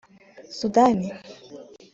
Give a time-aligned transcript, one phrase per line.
[0.57, 1.07] Sudani